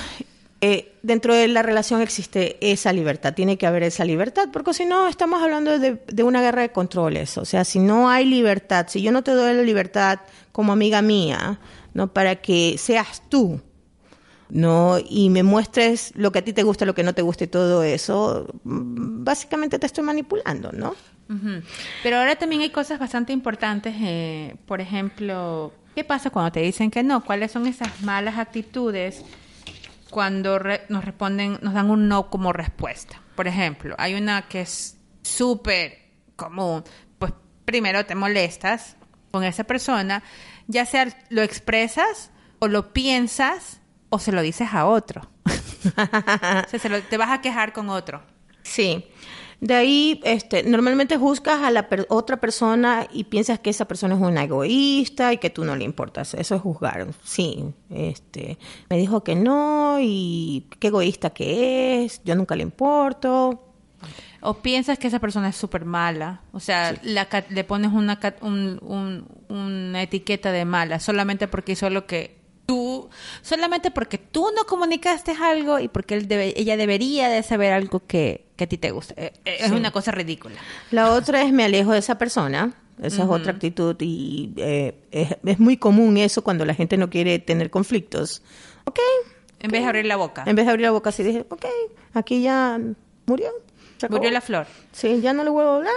eh, 0.60 0.92
dentro 1.02 1.34
de 1.34 1.48
la 1.48 1.62
relación 1.62 2.00
existe 2.00 2.56
esa 2.60 2.92
libertad, 2.92 3.34
tiene 3.34 3.58
que 3.58 3.66
haber 3.66 3.82
esa 3.82 4.04
libertad, 4.04 4.48
porque 4.52 4.72
si 4.75 4.84
no 4.86 5.08
estamos 5.08 5.42
hablando 5.42 5.78
de, 5.78 6.00
de 6.06 6.22
una 6.22 6.40
guerra 6.40 6.62
de 6.62 6.70
controles. 6.72 7.36
O 7.38 7.44
sea, 7.44 7.64
si 7.64 7.78
no 7.78 8.08
hay 8.08 8.25
libertad, 8.25 8.86
si 8.88 9.02
yo 9.02 9.12
no 9.12 9.22
te 9.22 9.32
doy 9.32 9.54
la 9.54 9.62
libertad 9.62 10.20
como 10.52 10.72
amiga 10.72 11.02
mía, 11.02 11.58
no 11.94 12.12
para 12.12 12.36
que 12.36 12.76
seas 12.78 13.22
tú, 13.28 13.60
no 14.48 14.98
y 15.04 15.28
me 15.30 15.42
muestres 15.42 16.12
lo 16.14 16.30
que 16.30 16.38
a 16.38 16.44
ti 16.44 16.52
te 16.52 16.62
gusta, 16.62 16.84
lo 16.84 16.94
que 16.94 17.02
no 17.02 17.14
te 17.14 17.22
gusta 17.22 17.44
y 17.44 17.48
todo 17.48 17.82
eso, 17.82 18.46
mm, 18.64 19.25
básicamente 19.25 19.78
te 19.78 19.86
estoy 19.86 20.04
manipulando, 20.04 20.70
¿no? 20.72 20.94
Pero 22.02 22.18
ahora 22.18 22.37
también 22.37 22.62
hay 22.62 22.71
cosas 22.71 22.99
bastante 22.99 23.33
importantes. 23.33 23.95
eh, 23.99 24.56
por 24.66 24.80
ejemplo, 24.80 25.73
¿qué 25.95 26.04
pasa 26.04 26.30
cuando 26.30 26.52
te 26.52 26.61
dicen 26.61 26.90
que 26.90 27.02
no? 27.02 27.25
¿Cuáles 27.25 27.50
son 27.52 27.66
esas 27.66 28.00
malas 28.02 28.38
actitudes 28.38 29.25
cuando 30.11 30.59
re- 30.59 30.83
nos 30.88 31.04
responden, 31.04 31.59
nos 31.62 31.75
dan 31.75 31.90
un 31.90 32.09
no 32.09 32.30
como 32.30 32.52
respuesta? 32.52 33.21
Por 33.35 33.49
ejemplo, 33.49 33.95
hay 33.99 34.14
una 34.14 34.42
que 34.42 34.61
es 34.62 34.97
súper 35.23 35.99
común. 36.37 36.85
Pues 37.18 37.33
primero 37.64 38.06
te 38.06 38.14
molestas 38.14 38.97
con 39.33 39.42
esa 39.45 39.64
persona, 39.64 40.23
ya 40.68 40.87
sea 40.87 41.09
lo 41.28 41.42
expresas 41.42 42.30
o 42.61 42.68
lo 42.68 42.92
piensas 42.92 43.80
o 44.11 44.18
se 44.18 44.33
lo 44.33 44.40
dices 44.42 44.68
a 44.73 44.87
otro. 44.87 45.28
o 45.45 45.50
sea, 46.68 46.78
se 46.78 46.88
lo- 46.88 47.02
te 47.02 47.16
vas 47.16 47.30
a 47.30 47.40
quejar 47.40 47.73
con 47.73 47.90
otro. 47.90 48.23
Sí. 48.62 49.04
De 49.60 49.75
ahí, 49.75 50.20
este, 50.25 50.62
normalmente 50.64 51.16
juzgas 51.16 51.62
a 51.62 51.70
la 51.70 51.88
per- 51.88 52.06
otra 52.10 52.36
persona 52.36 53.06
y 53.10 53.25
piensas 53.25 53.58
que 53.58 53.70
esa 53.70 53.86
persona 53.86 54.14
es 54.14 54.20
una 54.20 54.44
egoísta 54.44 55.32
y 55.32 55.38
que 55.38 55.48
tú 55.50 55.64
no 55.64 55.75
le 55.76 55.84
importas. 55.84 56.34
Eso 56.34 56.54
es 56.54 56.60
juzgar. 56.60 57.06
Sí, 57.25 57.64
este, 57.88 58.58
me 58.90 58.98
dijo 58.98 59.25
que 59.25 59.34
no 59.34 59.96
y 60.00 60.66
qué 60.78 60.88
egoísta 60.88 61.30
que 61.30 62.04
es, 62.04 62.20
yo 62.25 62.34
nunca 62.34 62.54
le 62.54 62.62
importo. 62.64 63.62
O 64.42 64.54
piensas 64.58 64.98
que 64.98 65.08
esa 65.08 65.18
persona 65.20 65.48
es 65.48 65.56
súper 65.56 65.86
mala. 65.86 66.42
O 66.52 66.60
sea, 66.60 66.94
la 67.02 67.25
ca- 67.30 67.46
le 67.48 67.64
pones 67.64 67.92
una, 67.92 68.20
ca- 68.20 68.36
un- 68.42 68.78
un- 68.82 69.26
una 69.48 70.02
etiqueta 70.02 70.52
de 70.52 70.64
mala 70.66 71.00
solamente 71.00 71.48
porque 71.48 71.72
hizo 71.72 71.88
lo 71.88 72.06
que 72.06 72.36
tú... 72.66 73.08
Solamente 73.42 73.90
porque 73.90 74.18
tú 74.18 74.48
no 74.54 74.64
comunicaste 74.66 75.32
algo 75.42 75.78
y 75.78 75.88
porque 75.88 76.14
él 76.14 76.28
debe- 76.28 76.52
ella 76.56 76.76
debería 76.76 77.28
de 77.30 77.42
saber 77.42 77.72
algo 77.72 78.06
que, 78.06 78.45
que 78.56 78.64
a 78.64 78.66
ti 78.66 78.78
te 78.78 78.90
gusta. 78.90 79.14
Eh, 79.16 79.32
eh, 79.44 79.56
Es 79.60 79.68
Sí. 79.68 79.75
una 79.75 79.90
cosa 79.90 80.10
ridícula. 80.12 80.56
La 80.90 81.12
otra 81.12 81.42
es 81.42 81.52
me 81.52 81.64
alejo 81.64 81.92
de 81.92 81.98
esa 81.98 82.16
persona. 82.18 82.75
Esa 83.02 83.25
es 83.25 83.28
otra 83.28 83.52
actitud 83.52 83.94
y 84.00 84.54
eh, 84.56 84.94
es, 85.10 85.36
es 85.44 85.58
muy 85.58 85.76
común 85.76 86.16
eso 86.16 86.42
cuando 86.42 86.64
la 86.64 86.72
gente 86.75 86.96
no 86.96 87.10
quiere 87.10 87.38
tener 87.38 87.68
conflictos. 87.70 88.42
Ok, 88.86 88.98
En 89.60 89.70
vez 89.70 89.82
de 89.82 89.86
abrir 89.88 90.06
la 90.06 90.16
boca. 90.16 90.44
en 90.46 90.56
vez 90.56 90.64
de 90.64 90.70
abrir 90.70 90.84
la 90.86 90.92
boca 90.92 91.10
así 91.10 91.22
dije, 91.22 91.44
ok, 91.50 91.66
aquí 92.14 92.40
ya 92.42 92.80
murió. 93.26 93.50
Murió 94.08 94.30
la 94.30 94.40
flor. 94.40 94.66
Sí, 94.92 95.20
ya 95.20 95.32
no 95.34 95.44
le 95.44 95.50
vuelvo 95.50 95.70
a 95.72 95.76
hablar. 95.76 95.92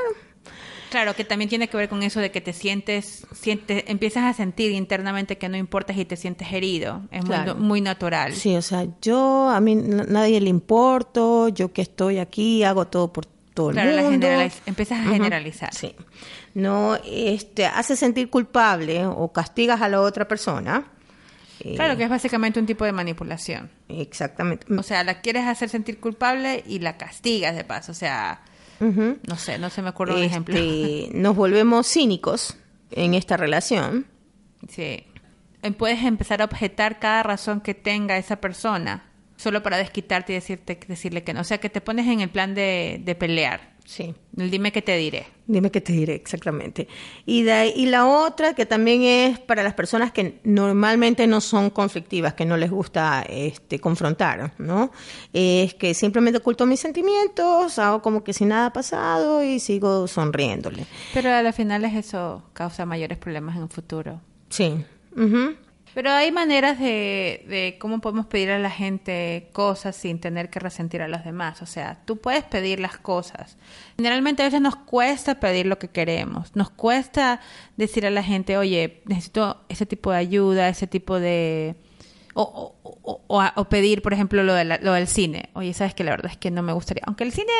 Claro, 0.89 1.15
que 1.15 1.23
también 1.23 1.49
tiene 1.49 1.67
que 1.67 1.77
ver 1.77 1.87
con 1.89 2.01
eso 2.03 2.19
de 2.19 2.31
que 2.31 2.41
te 2.41 2.51
sientes, 2.53 3.25
sientes, 3.33 3.83
empiezas 3.87 4.23
a 4.23 4.33
sentir 4.33 4.71
internamente 4.71 5.37
que 5.37 5.47
no 5.49 5.55
importas 5.57 5.97
y 5.97 6.05
te 6.05 6.15
sientes 6.17 6.51
herido. 6.51 7.03
Es 7.11 7.21
muy- 7.23 7.35
Claro. 7.35 7.55
muy, 7.55 7.81
natural. 7.81 8.33
Sí, 8.33 8.55
o 8.55 8.61
sea, 8.61 8.85
yo 9.01 9.49
a 9.49 9.59
mí 9.61 9.75
nadie 9.75 10.41
le 10.41 10.49
importo, 10.49 11.49
yo 11.49 11.71
que 11.73 11.81
estoy 11.83 12.17
aquí 12.17 12.63
hago 12.63 12.85
todo 12.87 13.13
por 13.13 13.25
todo 13.53 13.71
Claro, 13.71 13.89
el 13.91 14.03
mundo. 14.03 14.27
empiezas 14.65 14.99
a 14.99 15.03
generalizar. 15.11 15.73
Sí. 15.73 15.93
No, 16.53 16.97
este, 17.05 17.65
hace 17.65 17.95
sentir 17.95 18.29
culpable 18.29 19.05
o 19.05 19.31
castigas 19.31 19.81
a 19.81 19.89
la 19.89 20.01
otra 20.01 20.27
persona. 20.27 20.85
Eh, 21.59 21.75
Claro, 21.75 21.97
que 21.97 22.03
es 22.05 22.09
básicamente 22.09 22.59
un 22.59 22.65
tipo 22.65 22.85
de 22.85 22.93
manipulación. 22.93 23.69
Exactamente. 23.89 24.65
O 24.73 24.81
sea, 24.83 25.03
la 25.03 25.19
quieres 25.21 25.45
hacer 25.45 25.67
sentir 25.69 25.99
culpable 25.99 26.63
y 26.65 26.79
la 26.79 26.95
castigas 26.97 27.53
de 27.55 27.65
paso. 27.65 27.91
O 27.91 27.95
sea, 27.95 28.41
No 28.79 29.35
sé, 29.35 29.57
no 29.57 29.69
se 29.69 29.81
me 29.81 29.89
ocurre 29.89 30.15
un 30.15 30.23
ejemplo. 30.23 30.55
Este, 30.55 31.09
nos 31.13 31.35
volvemos 31.35 31.87
cínicos 31.87 32.57
en 32.91 33.13
esta 33.13 33.37
relación. 33.37 34.07
Sí. 34.69 35.03
Eh, 35.61 35.71
Puedes 35.77 36.03
empezar 36.03 36.41
a 36.41 36.45
objetar 36.45 36.99
cada 36.99 37.23
razón 37.23 37.61
que 37.61 37.73
tenga 37.73 38.17
esa 38.17 38.37
persona 38.37 39.05
solo 39.35 39.63
para 39.63 39.77
desquitarte 39.77 40.33
y 40.33 40.35
decirte, 40.35 40.79
decirle 40.87 41.23
que 41.23 41.33
no. 41.33 41.41
O 41.41 41.43
sea, 41.43 41.59
que 41.59 41.69
te 41.69 41.81
pones 41.81 42.07
en 42.07 42.21
el 42.21 42.29
plan 42.29 42.55
de, 42.55 43.01
de 43.03 43.15
pelear. 43.15 43.68
Sí. 43.91 44.13
Dime 44.33 44.71
que 44.71 44.83
te 44.83 44.95
diré. 44.95 45.25
Dime 45.47 45.71
qué 45.71 45.81
te 45.81 45.91
diré 45.93 46.13
exactamente. 46.13 46.87
Y, 47.25 47.41
de 47.41 47.51
ahí- 47.51 47.73
y 47.75 47.87
la 47.87 48.05
otra 48.05 48.53
que 48.53 48.67
también 48.67 49.01
es 49.01 49.39
para 49.39 49.63
las 49.63 49.73
personas 49.73 50.11
que 50.11 50.39
normalmente 50.43 51.25
no 51.25 51.41
son 51.41 51.71
conflictivas, 51.71 52.35
que 52.35 52.45
no 52.45 52.55
les 52.55 52.69
gusta 52.69 53.23
este, 53.27 53.79
confrontar, 53.79 54.53
¿no? 54.59 54.91
Es 55.33 55.73
que 55.73 55.95
simplemente 55.95 56.37
oculto 56.37 56.67
mis 56.67 56.79
sentimientos, 56.79 57.79
hago 57.79 58.03
como 58.03 58.23
que 58.23 58.31
si 58.31 58.45
nada 58.45 58.67
ha 58.67 58.73
pasado 58.73 59.43
y 59.43 59.59
sigo 59.59 60.07
sonriéndole. 60.07 60.85
Pero 61.15 61.31
a 61.33 61.41
la 61.41 61.51
final 61.51 61.83
es 61.83 61.95
eso 61.95 62.43
causa 62.53 62.85
mayores 62.85 63.17
problemas 63.17 63.55
en 63.55 63.63
el 63.63 63.69
futuro. 63.69 64.21
Sí. 64.49 64.85
Pero 66.01 66.11
hay 66.13 66.31
maneras 66.31 66.79
de, 66.79 67.43
de 67.49 67.77
cómo 67.77 67.99
podemos 67.99 68.25
pedir 68.27 68.51
a 68.51 68.57
la 68.59 68.69
gente 68.71 69.49
cosas 69.51 69.97
sin 69.97 70.21
tener 70.21 70.49
que 70.49 70.57
resentir 70.61 71.01
a 71.01 71.09
los 71.09 71.25
demás. 71.25 71.61
O 71.61 71.65
sea, 71.65 71.99
tú 72.05 72.15
puedes 72.21 72.45
pedir 72.45 72.79
las 72.79 72.97
cosas. 72.97 73.57
Generalmente 73.97 74.41
a 74.41 74.45
veces 74.45 74.61
nos 74.61 74.77
cuesta 74.77 75.41
pedir 75.41 75.65
lo 75.65 75.77
que 75.77 75.89
queremos. 75.89 76.55
Nos 76.55 76.69
cuesta 76.69 77.41
decir 77.75 78.05
a 78.05 78.11
la 78.11 78.23
gente, 78.23 78.55
oye, 78.57 79.01
necesito 79.07 79.65
ese 79.67 79.85
tipo 79.85 80.11
de 80.11 80.17
ayuda, 80.19 80.69
ese 80.69 80.87
tipo 80.87 81.19
de... 81.19 81.75
O, 82.33 82.73
o- 82.81 83.21
o- 83.27 83.43
o 83.55 83.65
pedir, 83.65 84.01
por 84.01 84.13
ejemplo, 84.13 84.41
lo, 84.43 84.53
de 84.53 84.63
la- 84.63 84.77
lo 84.81 84.93
del 84.93 85.07
cine. 85.09 85.49
Oye, 85.51 85.73
sabes 85.73 85.93
que 85.95 86.05
la 86.05 86.11
verdad 86.11 86.31
es 86.31 86.37
que 86.37 86.49
no 86.49 86.63
me 86.63 86.71
gustaría. 86.71 87.03
Aunque 87.07 87.25
el 87.25 87.33
cine 87.33 87.51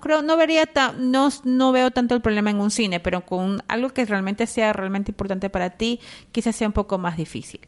creo 0.00 0.22
no 0.22 0.36
vería 0.36 0.66
ta- 0.66 0.92
no, 0.98 1.28
no 1.44 1.72
veo 1.72 1.90
tanto 1.90 2.14
el 2.14 2.20
problema 2.20 2.50
en 2.50 2.60
un 2.60 2.70
cine 2.70 3.00
pero 3.00 3.24
con 3.26 3.62
algo 3.68 3.90
que 3.90 4.04
realmente 4.04 4.46
sea 4.46 4.72
realmente 4.72 5.10
importante 5.12 5.50
para 5.50 5.70
ti 5.70 6.00
quizás 6.32 6.56
sea 6.56 6.66
un 6.68 6.72
poco 6.72 6.98
más 6.98 7.16
difícil 7.16 7.60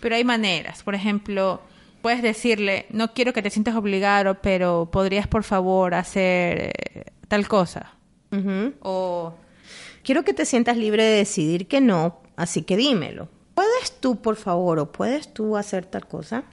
pero 0.00 0.14
hay 0.14 0.24
maneras 0.24 0.82
por 0.82 0.94
ejemplo 0.94 1.60
puedes 2.02 2.22
decirle 2.22 2.86
no 2.90 3.12
quiero 3.14 3.32
que 3.32 3.42
te 3.42 3.50
sientas 3.50 3.74
obligado 3.76 4.36
pero 4.42 4.88
podrías 4.92 5.26
por 5.26 5.42
favor 5.44 5.94
hacer 5.94 6.72
eh, 6.94 7.04
tal 7.28 7.46
cosa 7.48 7.92
o 8.80 9.34
Quiero 10.02 10.22
que 10.22 10.32
te 10.34 10.44
sientas 10.44 10.76
libre 10.76 11.02
de 11.02 11.16
decidir 11.16 11.66
que 11.66 11.80
no, 11.80 12.20
así 12.36 12.62
que 12.62 12.76
dímelo. 12.76 13.28
¿Puedes 13.54 13.98
tú, 13.98 14.22
por 14.22 14.36
favor, 14.36 14.78
o 14.78 14.92
puedes 14.92 15.34
tú 15.34 15.56
hacer 15.56 15.84
tal 15.84 16.06
cosa? 16.06 16.44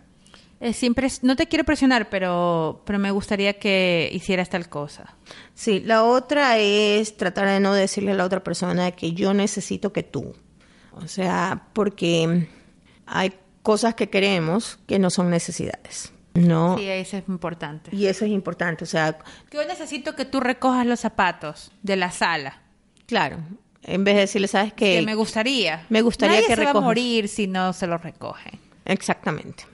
Eh, 0.63 0.73
siempre 0.73 1.07
no 1.21 1.35
te 1.35 1.47
quiero 1.47 1.63
presionar 1.65 2.09
pero 2.09 2.81
pero 2.85 2.97
me 2.99 3.11
gustaría 3.11 3.59
que 3.59 4.09
hicieras 4.11 4.49
tal 4.49 4.69
cosa 4.69 5.15
Sí, 5.55 5.81
la 5.81 6.03
otra 6.03 6.57
es 6.57 7.15
tratar 7.17 7.47
de 7.47 7.59
no 7.59 7.73
decirle 7.73 8.11
a 8.11 8.15
la 8.15 8.25
otra 8.25 8.43
persona 8.43 8.91
que 8.91 9.13
yo 9.13 9.33
necesito 9.33 9.93
que 9.93 10.01
tú. 10.03 10.33
O 10.93 11.07
sea, 11.07 11.67
porque 11.73 12.47
hay 13.05 13.33
cosas 13.61 13.93
que 13.95 14.09
queremos 14.09 14.79
que 14.87 14.99
no 14.99 15.09
son 15.09 15.29
necesidades. 15.29 16.11
No. 16.33 16.77
sí 16.79 16.87
eso 16.89 17.17
es 17.17 17.27
importante 17.27 17.95
Y 17.95 18.07
eso 18.07 18.25
es 18.25 18.31
importante. 18.31 18.83
O 18.83 18.87
sea, 18.87 19.19
yo 19.51 19.63
necesito 19.67 20.15
que 20.15 20.25
tú 20.25 20.39
recojas 20.39 20.85
los 20.87 20.99
zapatos 20.99 21.71
de 21.83 21.95
la 21.95 22.09
sala 22.09 22.61
claro, 23.05 23.37
en 23.83 24.03
vez 24.03 24.15
de 24.15 24.21
decirle, 24.21 24.47
¿sabes 24.47 24.73
qué? 24.73 24.97
que 24.99 25.01
me 25.05 25.13
gustaría. 25.13 25.85
Me 25.89 26.01
gustaría 26.01 26.37
Nadie 26.37 26.47
que 26.47 26.55
se 26.55 26.61
va 26.61 26.69
a 26.69 26.73
recojas. 26.73 26.83
morir 26.85 27.27
si 27.27 27.45
no 27.47 27.73
se 27.73 27.85
lo 27.85 27.97
recogen. 27.99 28.59
Exactamente. 28.85 29.65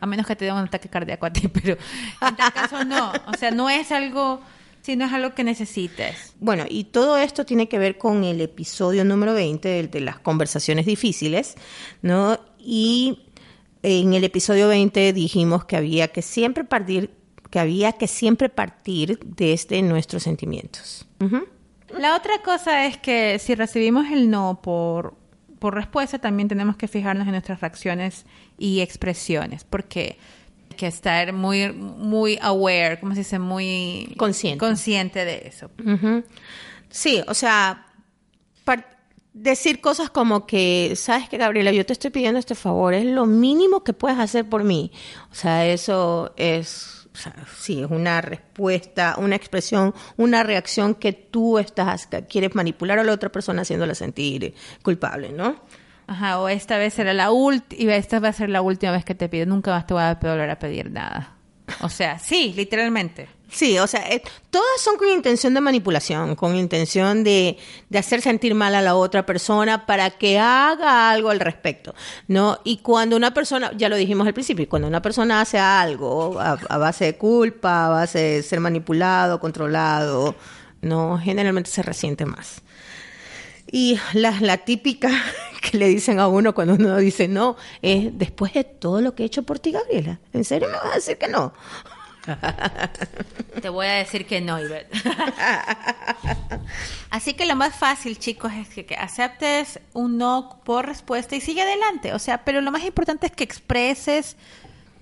A 0.00 0.06
menos 0.06 0.26
que 0.26 0.36
te 0.36 0.44
dé 0.44 0.52
un 0.52 0.58
ataque 0.58 0.88
cardíaco 0.88 1.26
a 1.26 1.32
ti, 1.32 1.48
pero 1.52 1.76
en 2.20 2.36
tal 2.36 2.52
caso 2.52 2.84
no. 2.84 3.12
O 3.26 3.36
sea, 3.38 3.50
no 3.50 3.68
es 3.68 3.90
algo, 3.90 4.40
si 4.82 4.96
no 4.96 5.04
es 5.06 5.12
algo 5.12 5.34
que 5.34 5.44
necesites. 5.44 6.34
Bueno, 6.40 6.64
y 6.68 6.84
todo 6.84 7.16
esto 7.18 7.44
tiene 7.44 7.68
que 7.68 7.78
ver 7.78 7.98
con 7.98 8.24
el 8.24 8.40
episodio 8.40 9.04
número 9.04 9.34
20, 9.34 9.80
el 9.80 9.90
de 9.90 10.00
las 10.00 10.18
conversaciones 10.18 10.86
difíciles, 10.86 11.56
¿no? 12.02 12.38
Y 12.58 13.26
en 13.82 14.14
el 14.14 14.24
episodio 14.24 14.68
20 14.68 15.12
dijimos 15.12 15.64
que 15.64 15.76
había 15.76 16.08
que 16.08 16.22
siempre 16.22 16.64
partir, 16.64 17.10
que 17.50 17.58
había 17.58 17.92
que 17.92 18.08
siempre 18.08 18.48
partir 18.48 19.18
desde 19.24 19.80
nuestros 19.82 20.24
sentimientos. 20.24 21.06
La 21.96 22.16
otra 22.16 22.42
cosa 22.44 22.86
es 22.86 22.96
que 22.96 23.38
si 23.38 23.54
recibimos 23.54 24.10
el 24.10 24.28
no 24.28 24.60
por, 24.60 25.14
por 25.58 25.74
respuesta, 25.74 26.18
también 26.18 26.48
tenemos 26.48 26.76
que 26.76 26.88
fijarnos 26.88 27.26
en 27.26 27.32
nuestras 27.32 27.60
reacciones 27.60 28.26
y 28.58 28.80
expresiones, 28.80 29.64
porque 29.64 30.18
que 30.76 30.86
estar 30.86 31.32
muy, 31.32 31.72
muy 31.72 32.38
aware, 32.42 33.00
¿cómo 33.00 33.14
se 33.14 33.20
dice? 33.20 33.38
Muy 33.38 34.14
Consciente. 34.18 34.58
consciente 34.58 35.24
de 35.24 35.48
eso. 35.48 35.70
Sí, 36.90 37.22
o 37.26 37.34
sea, 37.34 37.86
decir 39.32 39.80
cosas 39.82 40.08
como 40.08 40.46
que, 40.46 40.94
sabes 40.96 41.28
que 41.28 41.36
Gabriela, 41.36 41.70
yo 41.70 41.84
te 41.84 41.92
estoy 41.92 42.10
pidiendo 42.10 42.38
este 42.38 42.54
favor, 42.54 42.94
es 42.94 43.04
lo 43.04 43.26
mínimo 43.26 43.84
que 43.84 43.92
puedes 43.92 44.18
hacer 44.18 44.48
por 44.48 44.64
mí. 44.64 44.90
O 45.30 45.34
sea, 45.34 45.66
eso 45.66 46.32
es, 46.38 47.06
o 47.12 47.16
sea, 47.16 47.34
sí, 47.58 47.82
es 47.82 47.90
una 47.90 48.22
respuesta, 48.22 49.16
una 49.18 49.36
expresión, 49.36 49.94
una 50.16 50.42
reacción 50.42 50.94
que 50.94 51.12
tú 51.12 51.58
estás, 51.58 52.08
quieres 52.28 52.54
manipular 52.54 52.98
a 52.98 53.04
la 53.04 53.12
otra 53.12 53.30
persona 53.30 53.62
haciéndola 53.62 53.94
sentir 53.94 54.54
culpable, 54.82 55.30
¿no? 55.32 55.60
Ajá, 56.06 56.38
o 56.40 56.48
esta 56.48 56.78
vez 56.78 56.94
será 56.94 57.12
la 57.14 57.32
última, 57.32 57.96
esta 57.96 58.20
va 58.20 58.28
a 58.28 58.32
ser 58.32 58.48
la 58.48 58.62
última 58.62 58.92
vez 58.92 59.04
que 59.04 59.14
te 59.14 59.28
pido, 59.28 59.46
nunca 59.46 59.72
más 59.72 59.86
te 59.86 59.94
voy 59.94 60.04
a 60.04 60.14
volver 60.14 60.50
a 60.50 60.58
pedir 60.58 60.90
nada. 60.90 61.36
O 61.82 61.88
sea, 61.88 62.18
sí, 62.18 62.52
literalmente. 62.56 63.28
Sí, 63.50 63.78
o 63.78 63.86
sea, 63.86 64.08
eh, 64.10 64.22
todas 64.50 64.80
son 64.80 64.96
con 64.96 65.08
intención 65.08 65.54
de 65.54 65.60
manipulación, 65.60 66.34
con 66.34 66.56
intención 66.56 67.22
de, 67.22 67.56
de 67.88 67.98
hacer 67.98 68.20
sentir 68.20 68.54
mal 68.54 68.74
a 68.74 68.82
la 68.82 68.96
otra 68.96 69.24
persona 69.24 69.86
para 69.86 70.10
que 70.10 70.38
haga 70.38 71.10
algo 71.10 71.30
al 71.30 71.38
respecto, 71.40 71.94
¿no? 72.26 72.58
Y 72.64 72.78
cuando 72.78 73.16
una 73.16 73.32
persona, 73.32 73.70
ya 73.76 73.88
lo 73.88 73.96
dijimos 73.96 74.26
al 74.26 74.34
principio, 74.34 74.68
cuando 74.68 74.88
una 74.88 75.00
persona 75.00 75.40
hace 75.40 75.58
algo 75.58 76.40
a, 76.40 76.58
a 76.68 76.78
base 76.78 77.04
de 77.04 77.16
culpa, 77.16 77.86
a 77.86 77.88
base 77.90 78.18
de 78.18 78.42
ser 78.42 78.58
manipulado, 78.58 79.38
controlado, 79.38 80.34
no, 80.82 81.18
generalmente 81.18 81.70
se 81.70 81.82
resiente 81.82 82.26
más. 82.26 82.62
Y 83.70 83.98
la, 84.12 84.40
la 84.40 84.58
típica 84.58 85.10
que 85.60 85.78
le 85.78 85.88
dicen 85.88 86.20
a 86.20 86.28
uno 86.28 86.54
cuando 86.54 86.74
uno 86.74 86.96
dice 86.98 87.28
no 87.28 87.56
es, 87.82 88.16
después 88.16 88.52
de 88.54 88.64
todo 88.64 89.00
lo 89.00 89.14
que 89.14 89.22
he 89.22 89.26
hecho 89.26 89.42
por 89.42 89.58
ti, 89.58 89.72
Gabriela, 89.72 90.20
¿en 90.32 90.44
serio 90.44 90.68
me 90.68 90.74
vas 90.74 90.92
a 90.92 90.94
decir 90.94 91.18
que 91.18 91.28
no? 91.28 91.52
Te 93.62 93.68
voy 93.68 93.86
a 93.86 93.94
decir 93.94 94.26
que 94.26 94.40
no, 94.40 94.60
Ivette. 94.60 94.92
Así 97.10 97.34
que 97.34 97.46
lo 97.46 97.56
más 97.56 97.76
fácil, 97.76 98.18
chicos, 98.18 98.52
es 98.52 98.68
que, 98.68 98.84
que 98.84 98.96
aceptes 98.96 99.80
un 99.92 100.18
no 100.18 100.60
por 100.64 100.86
respuesta 100.86 101.36
y 101.36 101.40
sigue 101.40 101.62
adelante. 101.62 102.14
O 102.14 102.18
sea, 102.18 102.44
pero 102.44 102.60
lo 102.60 102.72
más 102.72 102.84
importante 102.84 103.26
es 103.26 103.32
que 103.32 103.44
expreses 103.44 104.36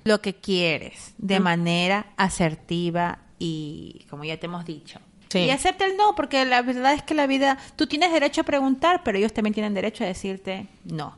lo 0.04 0.20
que 0.20 0.34
quieres 0.34 1.14
de 1.18 1.40
manera 1.40 2.06
asertiva 2.16 3.18
y, 3.38 4.06
como 4.10 4.24
ya 4.24 4.38
te 4.38 4.46
hemos 4.46 4.64
dicho. 4.64 5.00
Sí. 5.34 5.40
Y 5.40 5.50
acepta 5.50 5.84
el 5.84 5.96
no, 5.96 6.14
porque 6.14 6.44
la 6.44 6.62
verdad 6.62 6.94
es 6.94 7.02
que 7.02 7.14
la 7.14 7.26
vida, 7.26 7.58
tú 7.74 7.88
tienes 7.88 8.12
derecho 8.12 8.42
a 8.42 8.44
preguntar, 8.44 9.02
pero 9.02 9.18
ellos 9.18 9.32
también 9.32 9.52
tienen 9.52 9.74
derecho 9.74 10.04
a 10.04 10.06
decirte 10.06 10.68
no. 10.84 11.16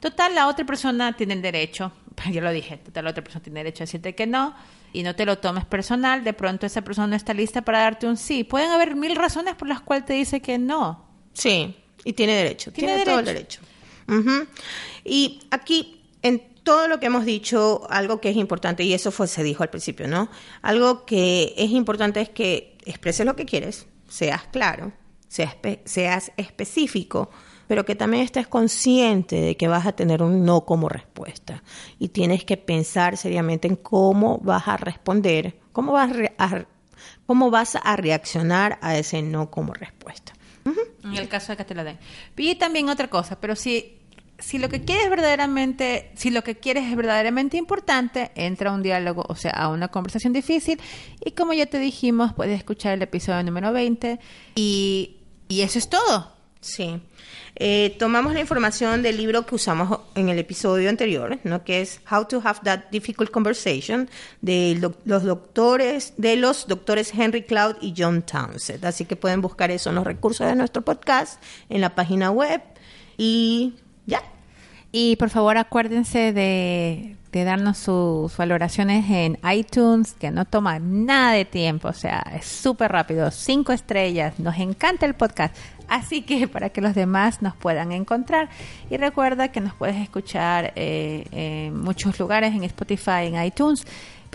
Total, 0.00 0.34
la 0.34 0.48
otra 0.48 0.66
persona 0.66 1.12
tiene 1.12 1.34
el 1.34 1.42
derecho, 1.42 1.92
ya 2.32 2.40
lo 2.40 2.50
dije, 2.50 2.78
total, 2.78 3.04
la 3.04 3.10
otra 3.10 3.22
persona 3.22 3.44
tiene 3.44 3.60
derecho 3.60 3.84
a 3.84 3.86
decirte 3.86 4.14
que 4.16 4.26
no 4.26 4.56
y 4.92 5.04
no 5.04 5.14
te 5.14 5.24
lo 5.24 5.38
tomes 5.38 5.64
personal, 5.64 6.24
de 6.24 6.32
pronto 6.32 6.66
esa 6.66 6.82
persona 6.82 7.06
no 7.06 7.16
está 7.16 7.32
lista 7.32 7.62
para 7.62 7.80
darte 7.80 8.06
un 8.06 8.16
sí. 8.16 8.42
Pueden 8.42 8.70
haber 8.70 8.96
mil 8.96 9.14
razones 9.14 9.54
por 9.54 9.68
las 9.68 9.80
cuales 9.80 10.04
te 10.04 10.14
dice 10.14 10.40
que 10.40 10.58
no. 10.58 11.04
Sí, 11.32 11.76
y 12.04 12.12
tiene 12.12 12.34
derecho, 12.34 12.72
Tiene 12.72 12.96
tiene, 12.96 13.04
todo 13.04 13.18
el 13.20 13.24
derecho. 13.24 13.60
Y 15.04 15.40
aquí, 15.50 16.00
en 16.22 16.42
todo 16.64 16.88
lo 16.88 16.98
que 16.98 17.06
hemos 17.06 17.24
dicho, 17.24 17.86
algo 17.90 18.20
que 18.20 18.30
es 18.30 18.36
importante, 18.36 18.82
y 18.82 18.94
eso 18.94 19.12
fue, 19.12 19.28
se 19.28 19.42
dijo 19.42 19.62
al 19.62 19.70
principio, 19.70 20.08
¿no? 20.08 20.28
Algo 20.62 21.04
que 21.04 21.54
es 21.56 21.70
importante 21.70 22.20
es 22.20 22.30
que 22.30 22.73
expreses 22.84 23.26
lo 23.26 23.36
que 23.36 23.44
quieres, 23.46 23.86
seas 24.08 24.44
claro, 24.52 24.92
seas, 25.28 25.54
espe- 25.56 25.80
seas 25.84 26.32
específico, 26.36 27.30
pero 27.66 27.84
que 27.84 27.94
también 27.94 28.22
estés 28.24 28.46
consciente 28.46 29.40
de 29.40 29.56
que 29.56 29.68
vas 29.68 29.86
a 29.86 29.92
tener 29.92 30.22
un 30.22 30.44
no 30.44 30.64
como 30.66 30.88
respuesta. 30.88 31.62
Y 31.98 32.08
tienes 32.08 32.44
que 32.44 32.56
pensar 32.56 33.16
seriamente 33.16 33.68
en 33.68 33.76
cómo 33.76 34.38
vas 34.38 34.68
a 34.68 34.76
responder, 34.76 35.58
cómo 35.72 35.92
vas 35.92 36.10
a, 36.10 36.12
re- 36.12 36.34
a- 36.38 36.64
cómo 37.26 37.50
vas 37.50 37.76
a 37.82 37.96
reaccionar 37.96 38.78
a 38.82 38.96
ese 38.98 39.22
no 39.22 39.50
como 39.50 39.72
respuesta. 39.72 40.32
En 41.04 41.16
el 41.16 41.28
caso 41.28 41.52
de 41.52 41.58
que 41.58 41.64
te 41.66 41.74
lo 41.74 41.84
den. 41.84 41.98
Y 42.36 42.54
también 42.54 42.88
otra 42.88 43.08
cosa, 43.08 43.38
pero 43.38 43.54
si, 43.56 43.98
si 44.38 44.58
lo 44.58 44.68
que 44.68 44.84
quieres 44.84 45.08
verdaderamente, 45.10 46.10
si 46.16 46.30
lo 46.30 46.42
que 46.42 46.56
quieres 46.56 46.84
es 46.90 46.96
verdaderamente 46.96 47.56
importante, 47.56 48.30
entra 48.34 48.70
a 48.70 48.74
un 48.74 48.82
diálogo, 48.82 49.24
o 49.28 49.36
sea, 49.36 49.52
a 49.52 49.68
una 49.68 49.88
conversación 49.88 50.32
difícil. 50.32 50.80
Y 51.24 51.32
como 51.32 51.52
ya 51.52 51.66
te 51.66 51.78
dijimos, 51.78 52.32
puedes 52.34 52.56
escuchar 52.58 52.94
el 52.94 53.02
episodio 53.02 53.42
número 53.42 53.72
20. 53.72 54.18
Y, 54.56 55.16
y 55.48 55.60
eso 55.62 55.78
es 55.78 55.88
todo. 55.88 56.32
Sí. 56.60 57.00
Eh, 57.56 57.94
tomamos 57.98 58.32
la 58.34 58.40
información 58.40 59.02
del 59.02 59.16
libro 59.18 59.44
que 59.46 59.54
usamos 59.54 60.00
en 60.14 60.28
el 60.30 60.38
episodio 60.38 60.88
anterior, 60.90 61.38
¿no? 61.44 61.62
que 61.62 61.82
es 61.82 62.00
How 62.10 62.24
to 62.24 62.40
Have 62.44 62.60
That 62.64 62.80
Difficult 62.90 63.30
Conversation, 63.30 64.08
de 64.40 64.76
lo- 64.80 64.96
los 65.04 65.22
doctores, 65.22 66.14
de 66.16 66.36
los 66.36 66.66
doctores 66.66 67.12
Henry 67.14 67.42
Cloud 67.42 67.76
y 67.82 67.94
John 67.96 68.22
Townsend. 68.22 68.84
Así 68.86 69.04
que 69.04 69.14
pueden 69.14 69.40
buscar 69.42 69.70
eso 69.70 69.90
en 69.90 69.96
los 69.96 70.04
recursos 70.04 70.46
de 70.46 70.56
nuestro 70.56 70.82
podcast, 70.82 71.40
en 71.68 71.80
la 71.82 71.94
página 71.94 72.30
web 72.30 72.60
y 73.16 73.74
ya. 74.06 74.22
Y 74.92 75.16
por 75.16 75.30
favor 75.30 75.58
acuérdense 75.58 76.32
de, 76.32 77.16
de 77.34 77.42
darnos 77.42 77.78
sus 77.78 78.36
valoraciones 78.36 79.10
en 79.10 79.38
iTunes, 79.52 80.12
que 80.12 80.30
no 80.30 80.44
toma 80.44 80.78
nada 80.78 81.32
de 81.32 81.44
tiempo, 81.44 81.88
o 81.88 81.92
sea, 81.92 82.24
es 82.32 82.46
súper 82.46 82.92
rápido, 82.92 83.28
cinco 83.32 83.72
estrellas, 83.72 84.38
nos 84.38 84.56
encanta 84.56 85.04
el 85.04 85.14
podcast, 85.14 85.56
así 85.88 86.22
que 86.22 86.46
para 86.54 86.70
que 86.70 86.80
los 86.80 86.94
demás 86.94 87.42
nos 87.42 87.56
puedan 87.56 87.90
encontrar. 87.90 88.50
Y 88.88 88.96
recuerda 88.96 89.48
que 89.48 89.60
nos 89.60 89.74
puedes 89.74 89.96
escuchar 89.96 90.72
eh, 90.76 91.26
en 91.32 91.80
muchos 91.80 92.16
lugares, 92.20 92.54
en 92.54 92.62
Spotify, 92.62 93.26
en 93.26 93.42
iTunes. 93.44 93.84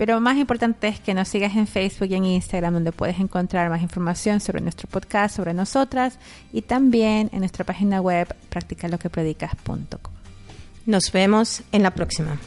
Pero 0.00 0.18
más 0.18 0.38
importante 0.38 0.88
es 0.88 0.98
que 0.98 1.12
nos 1.12 1.28
sigas 1.28 1.54
en 1.56 1.66
Facebook 1.66 2.08
y 2.08 2.14
en 2.14 2.24
Instagram, 2.24 2.72
donde 2.72 2.90
puedes 2.90 3.20
encontrar 3.20 3.68
más 3.68 3.82
información 3.82 4.40
sobre 4.40 4.62
nuestro 4.62 4.88
podcast, 4.88 5.36
sobre 5.36 5.52
nosotras, 5.52 6.18
y 6.54 6.62
también 6.62 7.28
en 7.34 7.40
nuestra 7.40 7.66
página 7.66 8.00
web 8.00 8.34
practicaloquepredicas.com. 8.48 10.12
Nos 10.86 11.12
vemos 11.12 11.62
en 11.70 11.82
la 11.82 11.90
próxima. 11.90 12.38